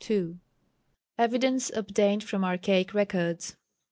[Sidenote: 0.03 0.37
Evidence 1.19 1.69
obtained 1.75 2.23
from 2.23 2.43
Archaic 2.43 2.95
Records. 2.95 3.55